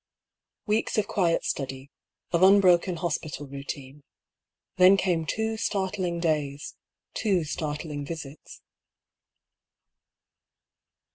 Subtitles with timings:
[0.65, 1.91] Weeks of quiet study,
[2.31, 4.01] of unbroken hospital routine:
[4.77, 6.75] then came two startling days,
[7.13, 8.63] two startling visits.